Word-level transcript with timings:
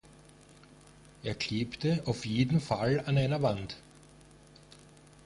Er 1.21 1.35
klebte 1.35 2.01
auf 2.07 2.25
jeden 2.25 2.59
Fall 2.59 3.03
an 3.05 3.19
einer 3.19 3.43
Wand. 3.43 3.77